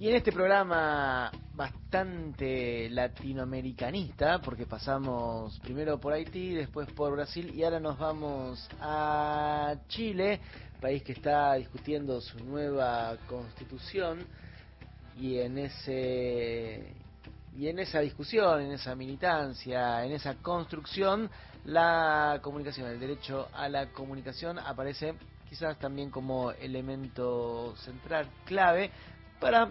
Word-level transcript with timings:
Y 0.00 0.08
en 0.08 0.14
este 0.14 0.32
programa 0.32 1.30
bastante 1.54 2.88
latinoamericanista, 2.88 4.40
porque 4.40 4.64
pasamos 4.64 5.60
primero 5.60 6.00
por 6.00 6.14
Haití, 6.14 6.54
después 6.54 6.90
por 6.92 7.12
Brasil 7.12 7.52
y 7.54 7.62
ahora 7.64 7.80
nos 7.80 7.98
vamos 7.98 8.66
a 8.80 9.74
Chile, 9.88 10.40
país 10.80 11.02
que 11.02 11.12
está 11.12 11.52
discutiendo 11.56 12.18
su 12.22 12.42
nueva 12.42 13.14
constitución 13.28 14.24
y 15.18 15.36
en 15.36 15.58
ese 15.58 16.94
y 17.54 17.68
en 17.68 17.78
esa 17.78 18.00
discusión, 18.00 18.62
en 18.62 18.72
esa 18.72 18.94
militancia, 18.94 20.02
en 20.02 20.12
esa 20.12 20.36
construcción, 20.36 21.30
la 21.66 22.40
comunicación, 22.40 22.88
el 22.88 22.98
derecho 22.98 23.50
a 23.52 23.68
la 23.68 23.90
comunicación 23.90 24.58
aparece 24.60 25.12
quizás 25.46 25.78
también 25.78 26.10
como 26.10 26.52
elemento 26.52 27.76
central, 27.76 28.30
clave, 28.46 28.90
para 29.38 29.70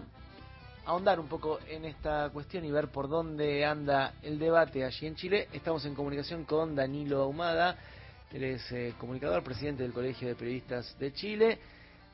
ahondar 0.86 1.20
un 1.20 1.28
poco 1.28 1.58
en 1.68 1.84
esta 1.84 2.30
cuestión 2.30 2.64
y 2.64 2.70
ver 2.70 2.88
por 2.88 3.08
dónde 3.08 3.64
anda 3.64 4.14
el 4.22 4.38
debate 4.38 4.84
allí 4.84 5.06
en 5.06 5.14
Chile. 5.16 5.48
Estamos 5.52 5.84
en 5.84 5.94
comunicación 5.94 6.44
con 6.44 6.74
Danilo 6.74 7.22
Ahumada, 7.22 7.76
él 8.32 8.44
es 8.44 8.72
eh, 8.72 8.94
comunicador, 8.98 9.42
presidente 9.42 9.82
del 9.82 9.92
Colegio 9.92 10.28
de 10.28 10.36
Periodistas 10.36 10.96
de 10.98 11.12
Chile, 11.12 11.58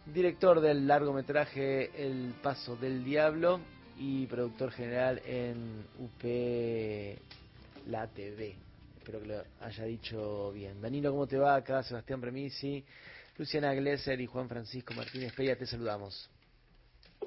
director 0.07 0.61
del 0.61 0.87
largometraje 0.87 1.91
El 2.03 2.35
Paso 2.43 2.77
del 2.77 3.05
Diablo 3.05 3.61
y 3.99 4.27
productor 4.27 4.73
general 4.73 5.21
en 5.27 5.85
UP 5.99 6.23
La 7.89 8.07
TV. 8.09 8.57
Espero 8.99 9.21
que 9.21 9.27
lo 9.27 9.45
haya 9.61 9.85
dicho 9.85 10.53
bien. 10.53 10.81
Danilo, 10.81 11.11
¿cómo 11.11 11.27
te 11.27 11.39
va? 11.39 11.57
Acá 11.57 11.83
Sebastián 11.83 12.21
Premisi, 12.21 12.85
Luciana 13.37 13.75
Glesser 13.75 14.21
y 14.21 14.27
Juan 14.27 14.49
Francisco 14.49 14.95
Martínez 14.95 15.33
Peña, 15.35 15.55
te 15.55 15.67
saludamos. 15.67 16.31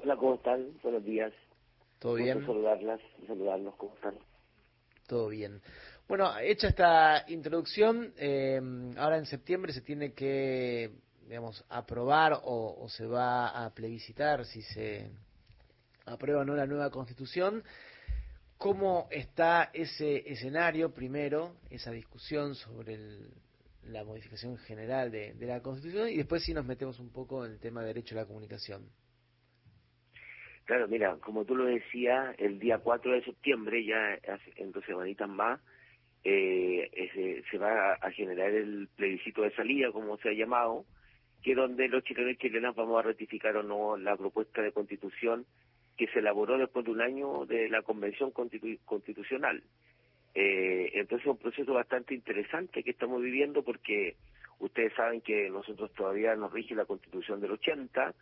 Hola, 0.02 0.16
¿cómo 0.16 0.34
están? 0.36 0.78
Buenos 0.82 1.04
días. 1.04 1.30
¿Todo 1.98 2.14
bien? 2.14 2.40
saludarlas 2.46 3.00
y 3.22 3.26
saludarlos, 3.26 3.74
¿cómo 3.76 3.94
están? 3.96 4.14
Todo 5.06 5.28
bien. 5.28 5.60
Bueno, 6.08 6.38
hecha 6.38 6.68
esta 6.68 7.26
introducción, 7.28 8.14
eh, 8.16 8.58
ahora 8.96 9.18
en 9.18 9.26
septiembre 9.26 9.74
se 9.74 9.82
tiene 9.82 10.14
que, 10.14 10.90
digamos, 11.26 11.62
aprobar 11.68 12.40
o, 12.44 12.86
se 12.88 13.04
va 13.04 13.48
a 13.48 13.74
plebiscitar 13.74 14.46
si 14.46 14.62
se 14.62 15.10
aprueba 16.06 16.40
o 16.40 16.44
no 16.46 16.54
la 16.54 16.66
nueva 16.66 16.90
constitución. 16.90 17.62
¿Cómo 18.56 19.06
está 19.10 19.70
ese 19.74 20.32
escenario, 20.32 20.94
primero, 20.94 21.56
esa 21.68 21.90
discusión 21.90 22.54
sobre 22.54 22.98
la 23.84 24.02
modificación 24.04 24.56
general 24.56 25.10
de, 25.10 25.34
de 25.34 25.46
la 25.46 25.60
constitución 25.60 26.08
y 26.08 26.16
después 26.16 26.42
si 26.42 26.54
nos 26.54 26.64
metemos 26.64 26.98
un 27.00 27.10
poco 27.10 27.44
en 27.44 27.52
el 27.52 27.58
tema 27.58 27.82
de 27.82 27.88
derecho 27.88 28.14
a 28.14 28.22
la 28.22 28.26
comunicación? 28.26 28.88
Claro, 30.70 30.86
mira, 30.86 31.16
como 31.16 31.44
tú 31.44 31.56
lo 31.56 31.64
decías, 31.64 32.32
el 32.38 32.60
día 32.60 32.78
4 32.78 33.10
de 33.10 33.24
septiembre, 33.24 33.84
ya 33.84 34.16
en 34.54 34.70
dos 34.70 34.84
semanitas 34.84 35.28
más, 35.28 35.60
eh, 36.22 37.42
se 37.50 37.58
va 37.58 37.94
a 37.94 38.10
generar 38.12 38.52
el 38.52 38.86
plebiscito 38.94 39.42
de 39.42 39.50
salida, 39.50 39.90
como 39.90 40.16
se 40.18 40.28
ha 40.28 40.32
llamado, 40.32 40.84
que 41.42 41.50
es 41.50 41.56
donde 41.56 41.88
los 41.88 42.04
chilenos 42.04 42.34
y 42.34 42.36
chilenas 42.36 42.76
vamos 42.76 43.00
a 43.00 43.08
ratificar 43.08 43.56
o 43.56 43.64
no 43.64 43.96
la 43.96 44.16
propuesta 44.16 44.62
de 44.62 44.70
constitución 44.70 45.44
que 45.96 46.06
se 46.06 46.20
elaboró 46.20 46.56
después 46.56 46.84
de 46.84 46.92
un 46.92 47.00
año 47.00 47.46
de 47.46 47.68
la 47.68 47.82
convención 47.82 48.30
constitucional. 48.30 49.64
Eh, 50.36 50.92
entonces 50.94 51.26
es 51.26 51.32
un 51.32 51.38
proceso 51.38 51.74
bastante 51.74 52.14
interesante 52.14 52.84
que 52.84 52.92
estamos 52.92 53.20
viviendo 53.20 53.64
porque 53.64 54.14
ustedes 54.60 54.92
saben 54.94 55.20
que 55.20 55.50
nosotros 55.50 55.92
todavía 55.94 56.36
nos 56.36 56.52
rige 56.52 56.76
la 56.76 56.84
constitución 56.84 57.40
del 57.40 57.50
80, 57.50 58.14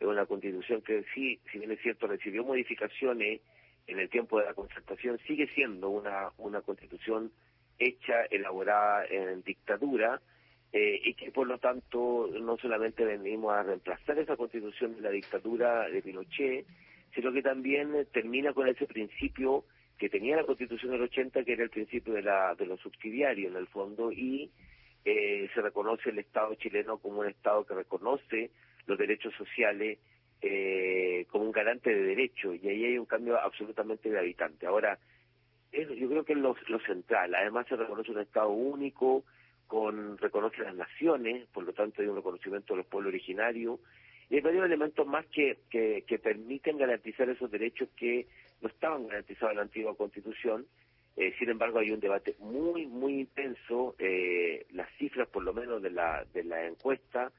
es 0.00 0.06
una 0.06 0.26
constitución 0.26 0.82
que 0.82 1.04
sí, 1.14 1.40
si 1.50 1.58
bien 1.58 1.70
es 1.72 1.80
cierto, 1.80 2.06
recibió 2.06 2.44
modificaciones 2.44 3.40
en 3.86 3.98
el 3.98 4.08
tiempo 4.08 4.38
de 4.38 4.46
la 4.46 4.54
concertación, 4.54 5.18
sigue 5.26 5.46
siendo 5.48 5.90
una, 5.90 6.30
una 6.38 6.62
constitución 6.62 7.30
hecha, 7.78 8.24
elaborada 8.30 9.04
en 9.06 9.42
dictadura, 9.42 10.20
eh, 10.72 11.00
y 11.04 11.14
que 11.14 11.30
por 11.30 11.46
lo 11.46 11.58
tanto 11.58 12.28
no 12.40 12.56
solamente 12.56 13.04
venimos 13.04 13.52
a 13.52 13.62
reemplazar 13.62 14.18
esa 14.18 14.36
constitución 14.36 14.96
de 14.96 15.02
la 15.02 15.10
dictadura 15.10 15.88
de 15.88 16.02
Pinochet, 16.02 16.66
sino 17.14 17.32
que 17.32 17.42
también 17.42 18.08
termina 18.12 18.52
con 18.52 18.66
ese 18.66 18.86
principio 18.86 19.64
que 19.98 20.08
tenía 20.08 20.34
la 20.36 20.44
constitución 20.44 20.90
del 20.90 21.02
80, 21.02 21.44
que 21.44 21.52
era 21.52 21.62
el 21.62 21.70
principio 21.70 22.14
de, 22.14 22.22
la, 22.22 22.56
de 22.56 22.66
lo 22.66 22.76
subsidiario 22.78 23.48
en 23.48 23.56
el 23.56 23.68
fondo, 23.68 24.10
y 24.10 24.50
eh, 25.04 25.48
se 25.54 25.62
reconoce 25.62 26.10
el 26.10 26.18
Estado 26.18 26.54
chileno 26.56 26.98
como 26.98 27.20
un 27.20 27.28
Estado 27.28 27.64
que 27.64 27.74
reconoce 27.74 28.50
derechos 29.14 29.34
sociales 29.34 29.98
eh, 30.42 31.26
como 31.30 31.44
un 31.44 31.52
garante 31.52 31.94
de 31.94 32.02
derechos 32.02 32.56
y 32.62 32.68
ahí 32.68 32.84
hay 32.84 32.98
un 32.98 33.06
cambio 33.06 33.40
absolutamente 33.40 34.10
gravitante. 34.10 34.66
Ahora, 34.66 34.98
yo 35.72 36.08
creo 36.08 36.24
que 36.24 36.34
es 36.34 36.38
lo, 36.38 36.54
central. 36.86 37.34
Además 37.34 37.66
se 37.68 37.76
reconoce 37.76 38.12
un 38.12 38.20
Estado 38.20 38.50
único, 38.50 39.24
con 39.66 40.18
reconoce 40.18 40.62
las 40.62 40.74
naciones, 40.74 41.46
por 41.48 41.64
lo 41.64 41.72
tanto 41.72 42.02
hay 42.02 42.08
un 42.08 42.16
reconocimiento 42.16 42.74
de 42.74 42.78
los 42.78 42.86
pueblos 42.86 43.10
originarios 43.10 43.80
y 44.30 44.36
hay 44.36 44.40
varios 44.40 44.64
elementos 44.66 45.06
más 45.06 45.26
que, 45.26 45.58
que, 45.70 46.04
que 46.06 46.18
permiten 46.18 46.78
garantizar 46.78 47.28
esos 47.28 47.50
derechos 47.50 47.88
que 47.96 48.26
no 48.60 48.68
estaban 48.68 49.06
garantizados 49.06 49.52
en 49.52 49.56
la 49.56 49.62
antigua 49.62 49.96
Constitución. 49.96 50.66
Eh, 51.16 51.34
sin 51.38 51.48
embargo, 51.48 51.78
hay 51.78 51.90
un 51.90 52.00
debate 52.00 52.34
muy, 52.40 52.86
muy 52.86 53.20
intenso. 53.20 53.94
Eh, 53.98 54.66
las 54.72 54.90
cifras, 54.98 55.28
por 55.28 55.44
lo 55.44 55.52
menos, 55.52 55.80
de 55.82 55.90
la, 55.90 56.24
de 56.32 56.44
la 56.44 56.66
encuesta 56.66 57.32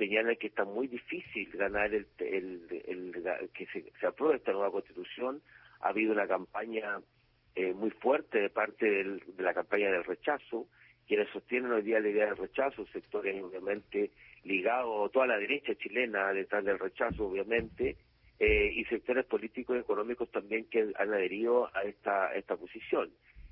señala 0.00 0.34
que 0.36 0.46
está 0.46 0.64
muy 0.64 0.86
difícil 0.86 1.50
ganar 1.52 1.92
el, 1.92 2.06
que 2.16 3.66
se, 3.66 4.06
apruebe 4.06 4.36
esta 4.36 4.52
nueva 4.52 4.70
constitución. 4.70 5.42
Ha 5.80 5.90
habido 5.90 6.12
una 6.12 6.26
campaña 6.26 7.00
eh, 7.54 7.74
muy 7.74 7.90
fuerte 7.90 8.40
de 8.40 8.48
parte 8.48 8.86
de 8.86 9.42
la 9.42 9.52
campaña 9.52 9.90
del 9.90 10.04
rechazo. 10.04 10.66
Quienes 11.06 11.28
sostienen 11.28 11.72
hoy 11.72 11.82
día 11.82 12.00
la 12.00 12.08
idea 12.08 12.26
del 12.26 12.38
rechazo, 12.38 12.86
sectores 12.86 13.42
obviamente 13.42 14.10
ligados, 14.44 15.12
toda 15.12 15.26
la 15.26 15.36
derecha 15.36 15.74
chilena 15.74 16.32
detrás 16.32 16.64
del 16.64 16.78
rechazo, 16.78 17.26
obviamente, 17.26 17.96
eh, 18.38 18.72
y 18.74 18.84
sectores 18.86 19.26
políticos 19.26 19.76
y 19.76 19.80
económicos 19.80 20.30
también 20.30 20.64
que 20.70 20.92
han 20.96 21.12
adherido 21.12 21.68
a 21.76 21.82
esta, 21.82 22.34
esta 22.34 22.56
posición. 22.56 23.10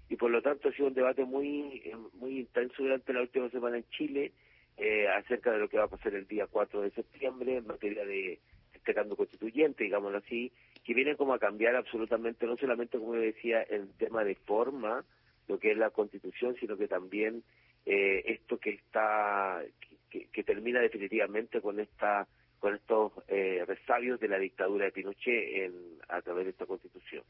Y 0.09 0.17
por 0.17 0.31
lo 0.31 0.41
tanto 0.41 0.71
ha 0.71 0.73
sido 0.73 0.89
un 0.89 0.95
debate 0.95 1.27
muy, 1.27 1.93
muy 2.15 2.39
intenso 2.39 2.83
durante 2.83 3.13
la 3.13 3.21
última 3.21 3.51
semana 3.51 3.77
en 3.77 3.85
Chile 3.91 4.33
eh, 4.79 5.09
acerca 5.09 5.51
de 5.51 5.59
lo 5.59 5.69
que 5.69 5.79
va 5.79 5.85
a 5.85 5.89
pasar 5.89 6.15
el 6.15 6.27
día 6.27 6.47
4 6.47 6.83
de 6.83 6.91
septiembre 6.91 7.57
en 7.57 7.67
materia 7.67 8.05
de 8.05 8.39
este 8.73 8.95
cambio 8.95 9.17
constituyente, 9.17 9.85
digámoslo 9.85 10.19
así, 10.19 10.53
que 10.85 10.95
viene 10.95 11.17
como 11.17 11.35
a 11.35 11.39
cambiar 11.39 11.77
absolutamente, 11.77 12.47
no 12.47 12.57
solamente, 12.57 12.99
como 12.99 13.15
decía, 13.15 13.63
el 13.63 13.91
tema 13.99 14.25
de 14.25 14.37
forma, 14.37 15.05
lo 15.49 15.59
que 15.59 15.73
es 15.73 15.77
la 15.79 15.91
constitución, 15.91 16.57
sino 16.61 16.77
que 16.77 16.89
también 16.89 17.43
eh, 17.85 18.23
esto 18.27 18.59
que 18.59 18.71
está, 18.71 19.63
que, 20.11 20.45
termina 20.45 20.81
definitivamente 20.81 21.61
con 21.61 21.81
esta 21.81 22.27
con 22.59 22.75
estos 22.75 23.13
eh, 23.29 23.65
resabios 23.67 24.19
de 24.19 24.29
la 24.29 24.39
dictadura 24.39 24.87
de 24.87 24.93
Pinochet 24.93 25.65
en, 25.65 25.75
a 26.09 26.21
través 26.23 26.45
de 26.45 26.51
esta 26.51 26.67
constitución. 26.67 27.23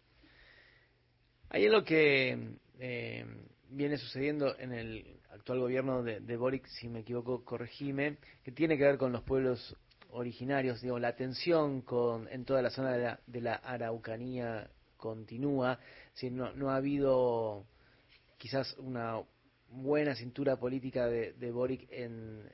Hay 1.50 1.66
algo 1.66 1.84
que 1.84 2.38
eh, 2.78 3.26
viene 3.69 3.98
sucediendo 3.98 4.58
en 4.58 4.72
el 4.72 5.19
actual 5.48 5.60
gobierno 5.60 6.03
de, 6.03 6.36
Boric, 6.36 6.66
si 6.66 6.91
me 6.91 7.00
equivoco, 7.00 7.42
corregime, 7.42 8.19
que 8.44 8.53
tiene 8.53 8.76
que 8.76 8.84
ver 8.84 8.98
con 8.98 9.12
los 9.12 9.22
pueblos 9.22 9.75
originarios, 10.10 10.82
digo, 10.82 10.98
la 10.98 11.16
tensión 11.16 11.81
con, 11.81 12.28
en 12.28 12.44
toda 12.44 12.60
la 12.60 12.69
zona 12.69 13.19
de 13.26 13.41
la, 13.41 13.54
Araucanía 13.54 14.69
continúa, 14.98 15.78
si 16.12 16.28
no, 16.28 16.70
ha 16.70 16.76
habido 16.76 17.64
quizás 18.37 18.76
una 18.76 19.22
buena 19.70 20.14
cintura 20.14 20.56
política 20.58 21.06
de, 21.06 21.50
Boric 21.50 21.91
en, 21.92 22.47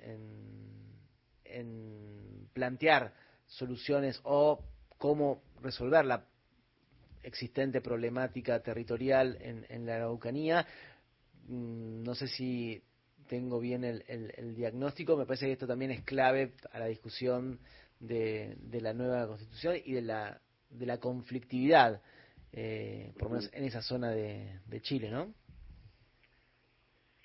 en, 1.45 2.49
plantear 2.53 3.13
soluciones 3.47 4.21
o 4.23 4.63
cómo 4.99 5.43
resolver 5.61 6.05
la 6.05 6.27
existente 7.25 7.81
problemática 7.81 8.61
territorial 8.61 9.37
en, 9.41 9.67
en 9.69 9.85
la 9.85 9.97
Araucanía, 9.97 10.65
Mm, 11.49 12.03
no 12.03 12.15
sé 12.15 12.29
si 12.29 12.83
tengo 13.35 13.59
bien 13.59 13.83
el, 13.83 14.05
el, 14.07 14.55
diagnóstico, 14.55 15.17
me 15.17 15.27
parece 15.27 15.47
que 15.47 15.53
esto 15.53 15.67
también 15.67 15.91
es 15.91 16.03
clave 16.03 16.53
a 16.71 16.79
la 16.79 16.87
discusión 16.87 17.59
de, 17.99 18.55
de 18.59 18.81
la 18.81 18.93
nueva 18.93 19.27
constitución 19.27 19.77
y 19.85 19.93
de 19.95 20.03
la, 20.03 20.41
de 20.71 20.87
la 20.87 20.99
conflictividad, 20.99 22.01
eh, 22.53 23.13
por 23.15 23.25
lo 23.25 23.31
menos 23.31 23.51
en 23.53 23.65
esa 23.65 23.83
zona 23.83 24.13
de, 24.13 24.61
de 24.67 24.81
Chile, 24.83 25.11
¿no? 25.11 25.35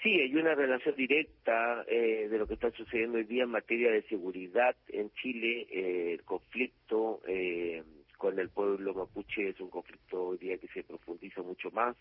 Sí, 0.02 0.10
hay 0.20 0.34
una 0.36 0.56
relación 0.56 0.96
directa 0.96 1.86
eh, 1.88 2.28
de 2.28 2.38
lo 2.40 2.48
que 2.48 2.56
está 2.56 2.72
sucediendo 2.72 3.20
hoy 3.20 3.26
día 3.26 3.44
en 3.44 3.52
materia 3.52 3.92
de 3.92 4.02
seguridad 4.04 4.76
en 4.88 5.12
Chile. 5.12 5.68
Eh, 5.70 6.14
el 6.14 6.24
conflicto 6.24 7.22
eh, 7.28 7.84
con 8.18 8.40
el 8.40 8.50
pueblo 8.50 8.96
mapuche 8.96 9.50
es 9.50 9.60
un 9.60 9.70
conflicto 9.70 10.30
hoy 10.30 10.38
día 10.40 10.58
que 10.58 10.70
se 10.70 10.84
profundiza 10.84 11.44
mucho 11.44 11.70
más 11.70 11.96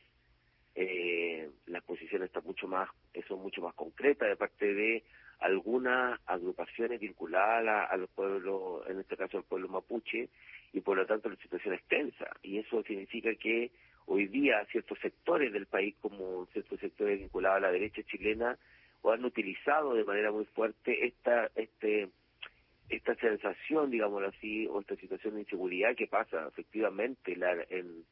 eh, 0.81 1.51
la 1.67 1.81
posición 1.81 2.23
está 2.23 2.41
mucho 2.41 2.69
más, 2.69 2.89
son 3.27 3.43
mucho 3.43 3.61
más 3.61 3.75
concreta 3.75 4.27
de 4.27 4.37
parte 4.37 4.73
de 4.73 5.03
algunas 5.41 6.21
agrupaciones 6.25 7.01
vinculadas 7.01 7.91
a, 7.91 7.97
los 7.97 8.09
pueblos, 8.11 8.89
en 8.89 9.01
este 9.01 9.17
caso 9.17 9.39
al 9.39 9.43
pueblo 9.43 9.69
mapuche, 9.69 10.29
y 10.73 10.81
por 10.81 10.97
lo 10.97 11.05
tanto 11.05 11.29
la 11.29 11.35
situación 11.35 11.75
es 11.75 11.83
tensa. 11.89 12.31
Y 12.45 12.59
eso 12.59 12.85
significa 12.85 13.35
que 13.35 13.73
hoy 14.07 14.29
día 14.29 14.65
ciertos 14.71 15.01
sectores 15.01 15.53
del 15.53 15.67
país, 15.67 15.97
como 16.01 16.47
ciertos 16.53 16.79
sectores 16.79 17.19
vinculados 17.19 17.57
a 17.57 17.67
la 17.67 17.73
derecha 17.73 18.05
chilena, 18.05 18.57
han 19.03 19.25
utilizado 19.25 19.95
de 19.95 20.05
manera 20.05 20.31
muy 20.31 20.45
fuerte 20.45 21.07
esta 21.07 21.51
este 21.57 22.09
esta 22.89 23.17
sensación, 23.17 23.91
digámoslo 23.91 24.29
así, 24.29 24.69
o 24.69 24.81
esta 24.81 24.95
situación 24.95 25.35
de 25.35 25.41
inseguridad 25.41 25.97
que 25.97 26.07
pasa 26.07 26.47
efectivamente 26.47 27.37
en, 27.71 28.05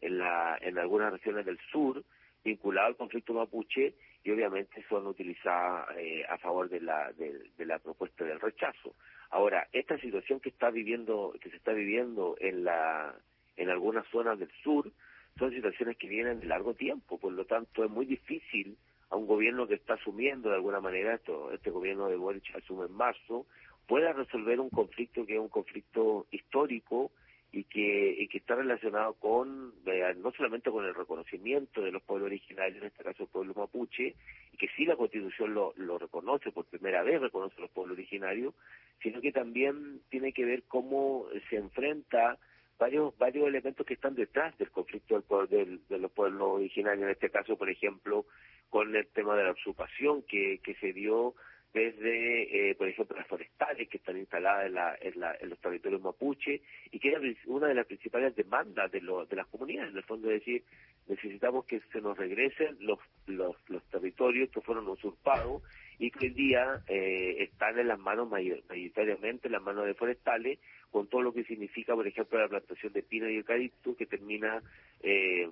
en, 0.00 0.18
la, 0.18 0.58
en 0.60 0.78
algunas 0.78 1.12
regiones 1.12 1.46
del 1.46 1.58
sur, 1.70 2.02
vinculado 2.44 2.88
al 2.88 2.96
conflicto 2.96 3.32
mapuche, 3.32 3.94
y 4.24 4.30
obviamente 4.30 4.84
son 4.88 5.06
utilizadas 5.06 5.88
eh, 5.98 6.24
a 6.28 6.38
favor 6.38 6.68
de 6.68 6.80
la, 6.80 7.12
de, 7.12 7.66
la 7.66 7.78
propuesta 7.78 8.24
del 8.24 8.40
rechazo. 8.40 8.94
Ahora, 9.30 9.68
esta 9.72 9.98
situación 9.98 10.40
que 10.40 10.48
está 10.48 10.70
viviendo, 10.70 11.34
que 11.40 11.50
se 11.50 11.56
está 11.56 11.72
viviendo 11.72 12.36
en 12.40 12.64
la, 12.64 13.14
en 13.56 13.68
algunas 13.68 14.06
zonas 14.08 14.38
del 14.38 14.50
sur, 14.62 14.90
son 15.38 15.50
situaciones 15.50 15.98
que 15.98 16.08
vienen 16.08 16.40
de 16.40 16.46
largo 16.46 16.74
tiempo, 16.74 17.18
por 17.18 17.32
lo 17.32 17.44
tanto 17.44 17.84
es 17.84 17.90
muy 17.90 18.06
difícil 18.06 18.76
a 19.10 19.16
un 19.16 19.26
gobierno 19.26 19.66
que 19.66 19.74
está 19.74 19.94
asumiendo 19.94 20.48
de 20.48 20.56
alguna 20.56 20.80
manera 20.80 21.14
esto, 21.14 21.52
este 21.52 21.70
gobierno 21.70 22.08
de 22.08 22.16
Boric 22.16 22.54
asume 22.56 22.86
en 22.86 22.92
marzo, 22.92 23.46
pueda 23.86 24.12
resolver 24.12 24.58
un 24.60 24.70
conflicto 24.70 25.26
que 25.26 25.34
es 25.34 25.40
un 25.40 25.48
conflicto 25.48 26.26
histórico 26.30 27.10
y 27.54 27.64
que, 27.64 28.28
está 28.36 28.56
relacionado 28.56 29.14
con, 29.14 29.72
eh, 29.86 30.14
no 30.16 30.32
solamente 30.32 30.70
con 30.70 30.84
el 30.84 30.94
reconocimiento 30.94 31.82
de 31.82 31.92
los 31.92 32.02
pueblos 32.02 32.26
originarios, 32.26 32.82
en 32.82 32.88
este 32.88 33.04
caso 33.04 33.22
el 33.22 33.28
pueblo 33.28 33.54
mapuche, 33.54 34.16
y 34.52 34.56
que 34.56 34.68
sí 34.76 34.84
la 34.84 34.96
Constitución 34.96 35.54
lo, 35.54 35.72
lo 35.76 35.98
reconoce, 35.98 36.50
por 36.50 36.64
primera 36.64 37.02
vez 37.04 37.20
reconoce 37.20 37.60
los 37.60 37.70
pueblos 37.70 37.96
originarios, 37.96 38.54
sino 39.02 39.20
que 39.20 39.30
también 39.30 40.00
tiene 40.10 40.32
que 40.32 40.44
ver 40.44 40.64
cómo 40.64 41.26
se 41.48 41.56
enfrenta 41.56 42.38
varios 42.76 43.16
varios 43.18 43.46
elementos 43.46 43.86
que 43.86 43.94
están 43.94 44.16
detrás 44.16 44.56
del 44.58 44.70
conflicto 44.72 45.22
del, 45.48 45.80
de 45.88 45.98
los 45.98 46.10
pueblos 46.10 46.56
originarios, 46.56 47.04
en 47.04 47.10
este 47.10 47.30
caso, 47.30 47.56
por 47.56 47.70
ejemplo, 47.70 48.26
con 48.68 48.94
el 48.96 49.06
tema 49.08 49.36
de 49.36 49.44
la 49.44 49.52
usurpación 49.52 50.22
que, 50.22 50.58
que 50.64 50.74
se 50.74 50.92
dio 50.92 51.34
desde, 51.74 52.70
eh, 52.70 52.74
por 52.76 52.88
ejemplo, 52.88 53.16
las 53.16 53.26
forestales 53.26 53.88
que 53.88 53.96
están 53.96 54.16
instaladas 54.16 54.66
en, 54.66 54.74
la, 54.74 54.96
en, 55.00 55.20
la, 55.20 55.36
en, 55.40 55.50
los 55.50 55.58
territorios 55.58 56.00
mapuche 56.00 56.62
y 56.92 57.00
que 57.00 57.12
es 57.12 57.36
una 57.46 57.66
de 57.66 57.74
las 57.74 57.86
principales 57.86 58.36
demandas 58.36 58.92
de, 58.92 59.00
lo, 59.00 59.26
de 59.26 59.34
las 59.34 59.48
comunidades, 59.48 59.90
en 59.90 59.96
el 59.96 60.04
fondo 60.04 60.30
es 60.30 60.38
decir, 60.38 60.62
necesitamos 61.08 61.64
que 61.64 61.80
se 61.92 62.00
nos 62.00 62.16
regresen 62.16 62.76
los, 62.78 63.00
los, 63.26 63.56
los 63.68 63.82
territorios 63.90 64.50
que 64.50 64.60
fueron 64.60 64.86
usurpados 64.86 65.62
y 65.98 66.12
que 66.12 66.26
hoy 66.26 66.32
día 66.32 66.80
eh, 66.86 67.36
están 67.40 67.76
en 67.76 67.88
las 67.88 67.98
manos 67.98 68.28
mayoritariamente, 68.28 69.48
en 69.48 69.52
las 69.52 69.62
manos 69.62 69.84
de 69.86 69.94
forestales, 69.94 70.60
con 70.92 71.08
todo 71.08 71.22
lo 71.22 71.32
que 71.32 71.42
significa, 71.42 71.94
por 71.94 72.06
ejemplo, 72.06 72.38
la 72.38 72.48
plantación 72.48 72.92
de 72.92 73.02
pino 73.02 73.28
y 73.28 73.36
eucalipto, 73.36 73.96
que 73.96 74.06
termina 74.06 74.62
eh, 75.02 75.48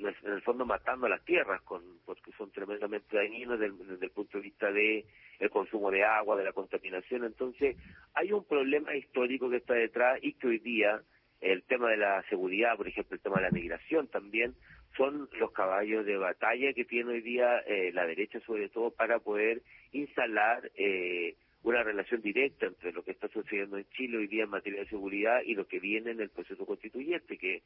en 0.00 0.32
el 0.32 0.42
fondo 0.42 0.64
matando 0.64 1.06
a 1.06 1.10
las 1.10 1.24
tierras, 1.24 1.60
con, 1.62 1.82
porque 2.04 2.32
son 2.32 2.50
tremendamente 2.50 3.16
dañinos 3.16 3.58
desde, 3.58 4.04
el 4.04 4.10
punto 4.10 4.38
de 4.38 4.44
vista 4.44 4.70
de 4.72 5.04
el 5.38 5.50
consumo 5.50 5.90
de 5.90 6.04
agua, 6.04 6.36
de 6.36 6.44
la 6.44 6.52
contaminación. 6.52 7.24
Entonces, 7.24 7.76
hay 8.14 8.32
un 8.32 8.44
problema 8.44 8.94
histórico 8.94 9.50
que 9.50 9.56
está 9.56 9.74
detrás 9.74 10.18
y 10.22 10.34
que 10.34 10.48
hoy 10.48 10.58
día 10.58 11.02
el 11.40 11.62
tema 11.62 11.90
de 11.90 11.96
la 11.96 12.22
seguridad, 12.28 12.76
por 12.76 12.88
ejemplo, 12.88 13.14
el 13.14 13.22
tema 13.22 13.36
de 13.36 13.42
la 13.42 13.50
migración 13.50 14.08
también, 14.08 14.54
son 14.96 15.28
los 15.38 15.52
caballos 15.52 16.04
de 16.04 16.16
batalla 16.16 16.72
que 16.72 16.84
tiene 16.84 17.12
hoy 17.12 17.20
día 17.20 17.60
eh, 17.60 17.92
la 17.92 18.06
derecha, 18.06 18.40
sobre 18.40 18.68
todo, 18.68 18.90
para 18.90 19.20
poder 19.20 19.62
instalar 19.92 20.70
eh, 20.74 21.36
una 21.62 21.82
relación 21.82 22.22
directa 22.22 22.66
entre 22.66 22.92
lo 22.92 23.02
que 23.02 23.12
está 23.12 23.28
sucediendo 23.28 23.76
en 23.76 23.86
Chile 23.90 24.18
hoy 24.18 24.26
día 24.26 24.44
en 24.44 24.50
materia 24.50 24.80
de 24.80 24.88
seguridad 24.88 25.42
y 25.44 25.54
lo 25.54 25.66
que 25.66 25.78
viene 25.78 26.10
en 26.10 26.20
el 26.20 26.30
proceso 26.30 26.66
constituyente, 26.66 27.38
que 27.38 27.62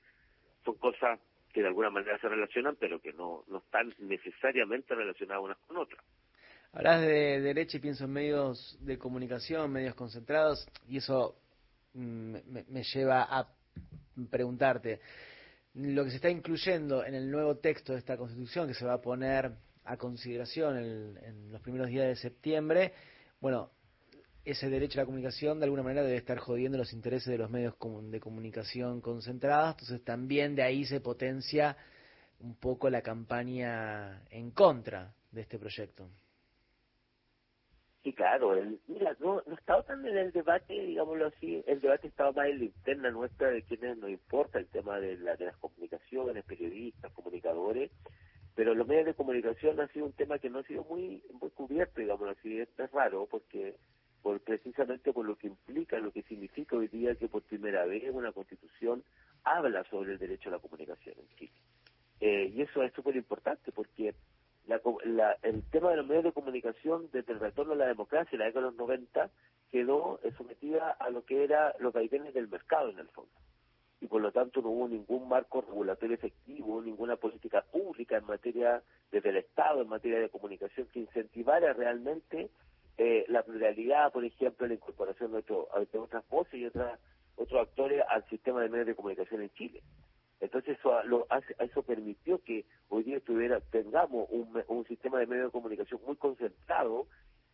son 0.64 0.76
cosas 0.76 1.20
que 1.54 1.62
de 1.62 1.68
alguna 1.68 1.88
manera 1.88 2.18
se 2.18 2.28
relacionan, 2.28 2.76
pero 2.78 3.00
que 3.00 3.12
no, 3.12 3.44
no 3.46 3.58
están 3.58 3.94
necesariamente 4.00 4.92
relacionadas 4.94 5.44
unas 5.44 5.58
con 5.58 5.76
otras. 5.76 6.04
Hablas 6.72 7.02
de 7.02 7.40
derecha 7.40 7.76
y 7.76 7.80
pienso 7.80 8.04
en 8.04 8.12
medios 8.12 8.76
de 8.80 8.98
comunicación, 8.98 9.70
medios 9.70 9.94
concentrados, 9.94 10.68
y 10.88 10.96
eso 10.96 11.36
mm, 11.94 12.36
me, 12.68 12.82
lleva 12.82 13.22
a 13.22 13.48
preguntarte, 14.28 15.00
lo 15.74 16.02
que 16.02 16.10
se 16.10 16.16
está 16.16 16.28
incluyendo 16.28 17.04
en 17.04 17.14
el 17.14 17.30
nuevo 17.30 17.58
texto 17.58 17.92
de 17.92 18.00
esta 18.00 18.16
Constitución, 18.16 18.66
que 18.66 18.74
se 18.74 18.84
va 18.84 18.94
a 18.94 19.00
poner 19.00 19.52
a 19.84 19.96
consideración 19.96 20.76
en 20.76 21.52
los 21.52 21.60
primeros 21.60 21.86
días 21.86 22.08
de 22.08 22.16
septiembre, 22.16 22.92
bueno, 23.40 23.70
ese 24.44 24.68
derecho 24.68 24.98
a 24.98 25.02
la 25.02 25.06
comunicación 25.06 25.58
de 25.58 25.64
alguna 25.64 25.82
manera 25.82 26.02
debe 26.02 26.18
estar 26.18 26.38
jodiendo 26.38 26.76
los 26.76 26.92
intereses 26.92 27.28
de 27.28 27.38
los 27.38 27.50
medios 27.50 27.74
de 28.10 28.20
comunicación 28.20 29.00
concentrados, 29.00 29.72
entonces 29.72 30.04
también 30.04 30.54
de 30.54 30.62
ahí 30.62 30.84
se 30.84 31.00
potencia 31.00 31.76
un 32.40 32.54
poco 32.56 32.90
la 32.90 33.00
campaña 33.00 34.22
en 34.30 34.50
contra 34.50 35.14
de 35.32 35.40
este 35.40 35.58
proyecto. 35.58 36.08
Sí, 38.02 38.12
claro, 38.12 38.54
el, 38.54 38.78
mira, 38.86 39.16
no, 39.18 39.42
no 39.46 39.54
estaba 39.54 39.82
tan 39.82 40.06
en 40.06 40.18
el 40.18 40.30
debate, 40.30 40.74
digámoslo 40.74 41.28
así, 41.28 41.64
el 41.66 41.80
debate 41.80 42.08
estaba 42.08 42.32
más 42.32 42.48
en 42.48 42.58
la 42.58 42.64
interna 42.66 43.10
nuestra 43.10 43.48
de 43.48 43.62
quienes 43.62 43.96
nos 43.96 44.10
importa 44.10 44.58
el 44.58 44.66
tema 44.66 45.00
de, 45.00 45.16
la, 45.16 45.36
de 45.36 45.46
las 45.46 45.56
comunicaciones, 45.56 46.44
periodistas, 46.44 47.10
comunicadores, 47.12 47.90
pero 48.54 48.74
los 48.74 48.86
medios 48.86 49.06
de 49.06 49.14
comunicación 49.14 49.80
ha 49.80 49.88
sido 49.88 50.04
un 50.04 50.12
tema 50.12 50.38
que 50.38 50.50
no 50.50 50.58
ha 50.58 50.64
sido 50.64 50.84
muy, 50.84 51.22
muy 51.40 51.48
cubierto, 51.50 51.98
digámoslo 51.98 52.32
así, 52.32 52.60
es 52.60 52.68
raro 52.92 53.26
porque 53.30 53.76
por 54.24 54.40
precisamente 54.40 55.12
por 55.12 55.26
lo 55.26 55.36
que 55.36 55.48
implica, 55.48 55.98
lo 55.98 56.10
que 56.10 56.22
significa 56.22 56.76
hoy 56.76 56.88
día 56.88 57.14
que 57.14 57.28
por 57.28 57.42
primera 57.42 57.84
vez 57.84 58.04
una 58.10 58.32
constitución 58.32 59.04
habla 59.44 59.84
sobre 59.90 60.12
el 60.14 60.18
derecho 60.18 60.48
a 60.48 60.52
la 60.52 60.60
comunicación 60.60 61.14
en 61.18 61.36
Chile. 61.36 61.52
Eh, 62.20 62.50
y 62.54 62.62
eso 62.62 62.82
es 62.82 62.90
súper 62.94 63.16
importante 63.16 63.70
porque 63.70 64.14
la, 64.66 65.36
el 65.42 65.62
tema 65.64 65.90
de 65.90 65.98
los 65.98 66.06
medios 66.06 66.24
de 66.24 66.32
comunicación 66.32 67.10
desde 67.12 67.34
el 67.34 67.38
retorno 67.38 67.74
a 67.74 67.76
la 67.76 67.86
democracia, 67.86 68.38
la 68.38 68.46
década 68.46 68.64
de 68.64 68.70
los 68.70 68.78
90, 68.78 69.30
quedó 69.70 70.18
sometida 70.38 70.92
a 70.92 71.10
lo 71.10 71.26
que 71.26 71.44
era 71.44 71.74
los 71.78 71.92
vaivenes 71.92 72.32
del 72.32 72.48
mercado 72.48 72.88
en 72.88 73.00
el 73.00 73.08
fondo. 73.08 73.30
Y 74.00 74.06
por 74.06 74.22
lo 74.22 74.32
tanto 74.32 74.62
no 74.62 74.70
hubo 74.70 74.88
ningún 74.88 75.28
marco 75.28 75.60
regulatorio 75.60 76.14
efectivo, 76.14 76.80
ninguna 76.80 77.16
política 77.16 77.60
pública 77.60 78.16
en 78.16 78.24
materia, 78.24 78.82
desde 79.12 79.28
el 79.28 79.36
Estado, 79.36 79.82
en 79.82 79.88
materia 79.88 80.18
de 80.18 80.30
comunicación, 80.30 80.86
que 80.94 81.00
incentivara 81.00 81.74
realmente 81.74 82.48
eh, 82.98 83.24
la 83.28 83.42
pluralidad, 83.42 84.12
por 84.12 84.24
ejemplo, 84.24 84.66
la 84.66 84.74
incorporación 84.74 85.32
de, 85.32 85.44
otras 85.98 86.28
voces 86.28 86.54
y 86.54 86.66
otras, 86.66 86.98
otros 87.36 87.60
actores 87.60 88.02
al 88.08 88.24
sistema 88.28 88.62
de 88.62 88.68
medios 88.68 88.86
de 88.86 88.94
comunicación 88.94 89.42
en 89.42 89.50
Chile. 89.50 89.82
Entonces 90.40 90.78
eso, 90.78 91.02
lo 91.04 91.26
eso 91.58 91.82
permitió 91.82 92.42
que 92.42 92.66
hoy 92.88 93.04
día 93.04 93.20
tuviera, 93.20 93.60
tengamos 93.60 94.28
un, 94.30 94.62
un 94.68 94.84
sistema 94.86 95.18
de 95.18 95.26
medios 95.26 95.46
de 95.46 95.52
comunicación 95.52 96.00
muy 96.06 96.16
concentrado 96.16 97.06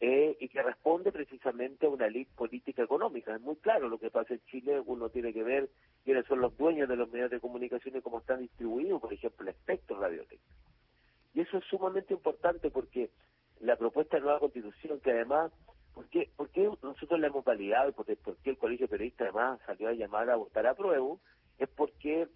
eh, 0.02 0.34
y 0.40 0.48
que 0.48 0.62
responde 0.62 1.12
precisamente 1.12 1.84
a 1.84 1.90
una 1.90 2.08
ley 2.08 2.24
política 2.24 2.82
económica. 2.82 3.34
Es 3.34 3.40
muy 3.42 3.56
claro 3.56 3.88
lo 3.88 3.98
que 3.98 4.10
pasa 4.10 4.32
en 4.32 4.40
Chile, 4.46 4.80
uno 4.86 5.10
tiene 5.10 5.32
que 5.34 5.42
ver 5.42 5.68
quiénes 6.04 6.24
son 6.24 6.40
los 6.40 6.56
dueños 6.56 6.88
de 6.88 6.96
los 6.96 7.10
medios 7.10 7.30
de 7.30 7.38
comunicación 7.38 7.96
y 7.96 8.00
cómo 8.00 8.20
están 8.20 8.40
distribuidos, 8.40 8.98
por 8.98 9.12
ejemplo, 9.12 9.42
el 9.42 9.54
espectro 9.54 10.00
radiotécnico. 10.00 10.42
Y 11.34 11.42
eso 11.42 11.58
es 11.58 11.64
sumamente 11.64 12.14
importante 12.14 12.70
porque 12.70 13.10
la 13.60 13.76
propuesta 13.76 14.16
de 14.16 14.22
nueva 14.22 14.40
constitución, 14.40 15.00
que 15.00 15.12
además, 15.12 15.52
¿por 15.94 16.08
qué, 16.08 16.30
por 16.36 16.50
nosotros 16.82 17.20
la 17.20 17.28
hemos 17.28 17.44
validado 17.44 17.90
y 17.90 17.92
por, 17.92 18.06
qué 18.06 18.50
el 18.50 18.58
Colegio 18.58 18.88
Periodista 18.88 19.24
además 19.24 19.60
salió 19.66 19.88
a 19.88 19.92
llamar 19.92 20.30
a 20.30 20.36
votar 20.36 20.66
a 20.66 20.74
prueba? 20.74 21.16
Es 21.58 21.68
porque 21.68 22.26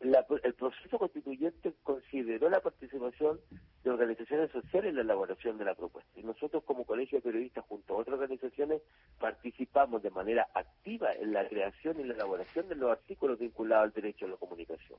el 0.00 0.54
proceso 0.54 0.98
constituyente 0.98 1.74
consideró 1.82 2.48
la 2.48 2.60
participación 2.60 3.38
de 3.82 3.90
organizaciones 3.90 4.50
sociales 4.50 4.90
en 4.90 4.96
la 4.96 5.02
elaboración 5.02 5.58
de 5.58 5.64
la 5.64 5.74
propuesta. 5.74 6.10
Y 6.18 6.22
nosotros 6.22 6.62
como 6.64 6.86
Colegio 6.86 7.18
de 7.18 7.22
Periodistas, 7.22 7.64
junto 7.66 7.94
a 7.94 7.98
otras 7.98 8.14
organizaciones, 8.14 8.80
participamos 9.18 10.02
de 10.02 10.10
manera 10.10 10.48
activa 10.54 11.12
en 11.12 11.32
la 11.32 11.46
creación 11.48 12.00
y 12.00 12.04
la 12.04 12.14
elaboración 12.14 12.68
de 12.68 12.76
los 12.76 12.90
artículos 12.90 13.38
vinculados 13.38 13.84
al 13.84 13.92
derecho 13.92 14.26
a 14.26 14.30
la 14.30 14.36
comunicación. 14.36 14.98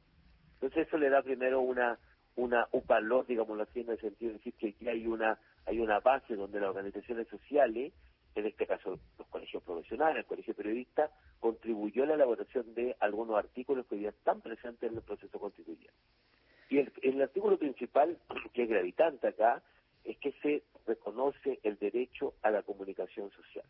Entonces 0.55 0.87
eso 0.87 0.97
le 0.97 1.09
da 1.09 1.23
primero 1.23 1.61
una 1.61 1.97
una 2.35 2.67
un 2.71 2.83
valor, 2.85 3.25
digámoslo 3.25 3.63
así, 3.63 3.81
en 3.81 3.89
el 3.89 3.99
sentido 3.99 4.31
de 4.31 4.37
decir 4.37 4.53
que 4.53 4.69
aquí 4.69 4.87
hay 4.87 5.07
una 5.07 5.37
hay 5.65 5.79
una 5.79 5.99
base 5.99 6.35
donde 6.35 6.59
las 6.59 6.69
organizaciones 6.69 7.27
sociales, 7.27 7.93
en 8.35 8.45
este 8.45 8.65
caso 8.65 8.99
los 9.17 9.27
colegios 9.27 9.63
profesionales, 9.63 10.19
el 10.19 10.25
colegio 10.25 10.53
periodista, 10.53 11.11
contribuyó 11.39 12.03
a 12.03 12.07
la 12.07 12.13
elaboración 12.15 12.73
de 12.73 12.95
algunos 12.99 13.37
artículos 13.37 13.85
que 13.85 13.95
hoy 13.95 14.01
día 14.01 14.09
están 14.09 14.41
presentes 14.41 14.89
en 14.89 14.97
el 14.97 15.03
proceso 15.03 15.39
constituyente. 15.39 15.93
Y 16.69 16.79
el, 16.79 16.91
el 17.01 17.21
artículo 17.21 17.57
principal, 17.57 18.17
que 18.53 18.63
es 18.63 18.69
gravitante 18.69 19.27
acá, 19.27 19.61
es 20.03 20.17
que 20.17 20.31
se 20.41 20.63
reconoce 20.87 21.59
el 21.63 21.77
derecho 21.77 22.33
a 22.41 22.51
la 22.51 22.63
comunicación 22.63 23.29
social. 23.31 23.65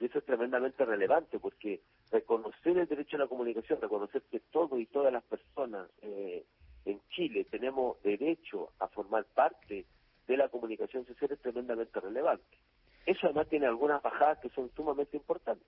Y 0.00 0.06
eso 0.06 0.18
es 0.18 0.24
tremendamente 0.24 0.84
relevante 0.84 1.38
porque 1.38 1.80
reconocer 2.10 2.76
el 2.76 2.88
derecho 2.88 3.16
a 3.16 3.20
la 3.20 3.26
comunicación, 3.28 3.80
reconocer 3.80 4.22
que 4.30 4.40
todos 4.40 4.78
y 4.80 4.86
todas 4.86 5.12
las 5.12 5.22
personas 5.22 5.88
eh, 6.02 6.44
en 6.84 7.00
Chile 7.10 7.44
tenemos 7.44 8.02
derecho 8.02 8.72
a 8.80 8.88
formar 8.88 9.24
parte 9.26 9.86
de 10.26 10.36
la 10.36 10.48
comunicación 10.48 11.06
social 11.06 11.32
es 11.32 11.40
tremendamente 11.40 11.98
relevante. 12.00 12.58
Eso 13.06 13.26
además 13.26 13.48
tiene 13.48 13.66
algunas 13.66 14.02
bajadas 14.02 14.38
que 14.38 14.50
son 14.50 14.70
sumamente 14.74 15.16
importantes. 15.16 15.66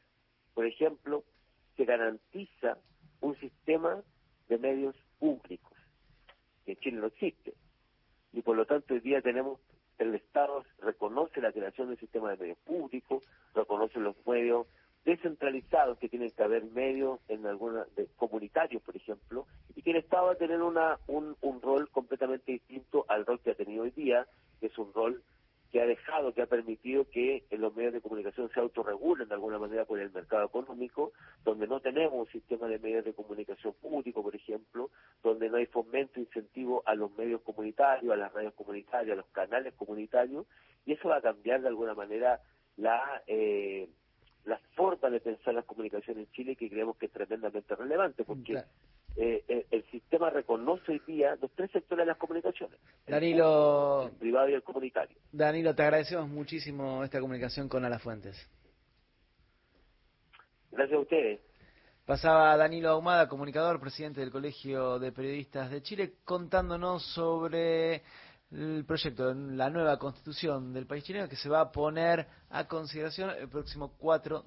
Por 0.54 0.66
ejemplo, 0.66 1.24
se 1.76 1.84
garantiza 1.84 2.78
un 3.20 3.36
sistema 3.40 4.02
de 4.48 4.58
medios 4.58 4.94
públicos, 5.18 5.72
que 6.64 6.72
en 6.72 6.78
Chile 6.78 6.98
no 6.98 7.06
existe. 7.06 7.54
Y 8.32 8.42
por 8.42 8.56
lo 8.56 8.66
tanto 8.66 8.94
hoy 8.94 9.00
día 9.00 9.20
tenemos, 9.20 9.60
el 9.98 10.14
Estado 10.14 10.64
reconoce 10.80 11.40
la 11.40 11.52
creación 11.52 11.88
del 11.88 11.98
sistema 11.98 12.30
de 12.30 12.36
medios 12.36 12.58
públicos, 12.58 13.24
reconoce 13.54 13.98
los 13.98 14.16
medios 14.26 14.66
descentralizados 15.04 15.98
que 15.98 16.08
tienen 16.08 16.30
que 16.30 16.42
haber 16.42 16.64
medios 16.64 17.20
en 17.28 17.46
alguna 17.46 17.86
de, 17.96 18.06
comunitarios, 18.16 18.82
por 18.82 18.96
ejemplo, 18.96 19.46
y 19.76 19.82
que 19.82 19.90
el 19.90 19.98
Estado 19.98 20.26
va 20.26 20.32
a 20.32 20.36
tener 20.36 20.62
una, 20.62 20.98
un, 21.06 21.36
un 21.42 21.60
rol 21.60 21.90
completamente 21.90 22.52
distinto 22.52 23.04
al 23.08 23.26
rol 23.26 23.40
que 23.40 23.50
ha 23.50 23.54
tenido 23.54 23.82
hoy 23.82 23.90
día, 23.90 24.26
que 24.60 24.66
es 24.66 24.78
un 24.78 24.92
rol 24.92 25.22
que 25.74 25.80
ha 25.80 25.86
dejado, 25.86 26.32
que 26.32 26.40
ha 26.40 26.46
permitido 26.46 27.10
que 27.10 27.42
en 27.50 27.60
los 27.60 27.74
medios 27.74 27.92
de 27.92 28.00
comunicación 28.00 28.48
se 28.54 28.60
autorregulen 28.60 29.26
de 29.26 29.34
alguna 29.34 29.58
manera 29.58 29.84
por 29.84 29.98
el 29.98 30.12
mercado 30.12 30.46
económico, 30.46 31.12
donde 31.42 31.66
no 31.66 31.80
tenemos 31.80 32.14
un 32.14 32.32
sistema 32.32 32.68
de 32.68 32.78
medios 32.78 33.04
de 33.04 33.12
comunicación 33.12 33.74
público, 33.82 34.22
por 34.22 34.36
ejemplo, 34.36 34.90
donde 35.24 35.48
no 35.48 35.56
hay 35.56 35.66
fomento, 35.66 36.20
incentivo 36.20 36.84
a 36.86 36.94
los 36.94 37.10
medios 37.16 37.40
comunitarios, 37.40 38.12
a 38.12 38.16
las 38.16 38.32
radios 38.32 38.54
comunitarias, 38.54 39.14
a 39.14 39.16
los 39.16 39.26
canales 39.32 39.74
comunitarios, 39.74 40.46
y 40.86 40.92
eso 40.92 41.08
va 41.08 41.16
a 41.16 41.22
cambiar 41.22 41.60
de 41.60 41.66
alguna 41.66 41.94
manera 41.94 42.40
la 42.76 43.24
eh, 43.26 43.88
la 44.44 44.58
forma 44.74 45.10
de 45.10 45.20
pensar 45.20 45.54
las 45.54 45.64
comunicaciones 45.64 46.26
en 46.26 46.32
Chile 46.32 46.56
que 46.56 46.68
creemos 46.68 46.96
que 46.96 47.06
es 47.06 47.12
tremendamente 47.12 47.74
relevante, 47.74 48.24
porque 48.24 48.62
eh, 49.16 49.44
eh, 49.48 49.66
el 49.70 49.84
sistema 49.90 50.30
reconoce 50.30 50.92
hoy 50.92 51.02
día 51.06 51.36
los 51.40 51.50
tres 51.52 51.70
sectores 51.70 52.04
de 52.04 52.06
las 52.06 52.18
comunicaciones. 52.18 52.78
Danilo, 53.06 54.08
el, 54.08 54.16
privado 54.18 54.48
y 54.48 54.54
el 54.54 54.62
comunitario. 54.62 55.16
Danilo, 55.32 55.74
te 55.74 55.82
agradecemos 55.82 56.28
muchísimo 56.28 57.04
esta 57.04 57.20
comunicación 57.20 57.68
con 57.68 57.84
Alafuentes. 57.84 58.36
Gracias 60.72 60.98
a 60.98 61.00
ustedes. 61.00 61.40
Pasaba 62.04 62.54
Danilo 62.58 62.90
Ahumada, 62.90 63.28
comunicador, 63.28 63.80
presidente 63.80 64.20
del 64.20 64.30
Colegio 64.30 64.98
de 64.98 65.10
Periodistas 65.10 65.70
de 65.70 65.80
Chile, 65.80 66.14
contándonos 66.24 67.02
sobre 67.14 68.02
el 68.54 68.84
proyecto, 68.86 69.34
la 69.34 69.68
nueva 69.68 69.98
constitución 69.98 70.72
del 70.72 70.86
país 70.86 71.04
chileno 71.04 71.28
que 71.28 71.36
se 71.36 71.48
va 71.48 71.60
a 71.60 71.72
poner 71.72 72.26
a 72.50 72.64
consideración 72.66 73.30
el 73.30 73.48
próximo 73.48 73.92
4 73.98 74.42